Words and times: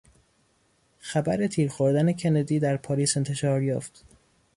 خبر 0.99 1.47
تیر 1.47 1.69
خوردن 1.69 2.13
کندی 2.13 2.59
در 2.59 2.77
پاریس 2.77 3.17
انتشار 3.17 3.63
یافت. 3.63 4.05